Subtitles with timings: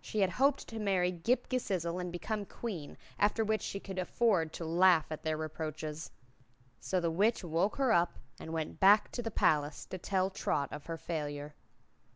[0.00, 4.52] She had hoped to marry Ghip Ghisizzle and become Queen, after which she could afford
[4.52, 6.12] to laugh at their reproaches.
[6.78, 10.72] So the Witch woke her up and went back to the palace to tell Trot
[10.72, 11.56] of her failure.